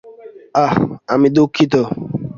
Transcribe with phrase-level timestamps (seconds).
[0.55, 0.75] আহ,
[1.07, 1.73] আমি দুঃখিত।